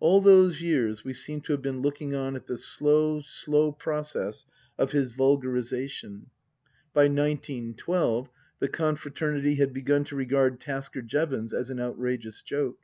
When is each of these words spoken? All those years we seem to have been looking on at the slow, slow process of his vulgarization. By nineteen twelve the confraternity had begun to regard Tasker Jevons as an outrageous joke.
All 0.00 0.20
those 0.20 0.60
years 0.60 1.02
we 1.02 1.14
seem 1.14 1.40
to 1.40 1.52
have 1.54 1.62
been 1.62 1.80
looking 1.80 2.14
on 2.14 2.36
at 2.36 2.46
the 2.46 2.58
slow, 2.58 3.22
slow 3.22 3.72
process 3.72 4.44
of 4.76 4.92
his 4.92 5.12
vulgarization. 5.12 6.26
By 6.92 7.08
nineteen 7.08 7.72
twelve 7.72 8.28
the 8.58 8.68
confraternity 8.68 9.54
had 9.54 9.72
begun 9.72 10.04
to 10.04 10.14
regard 10.14 10.60
Tasker 10.60 11.00
Jevons 11.00 11.54
as 11.54 11.70
an 11.70 11.80
outrageous 11.80 12.42
joke. 12.42 12.80